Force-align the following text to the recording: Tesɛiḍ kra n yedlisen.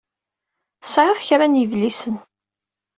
Tesɛiḍ 0.81 1.17
kra 1.27 1.45
n 1.47 1.59
yedlisen. 1.59 2.15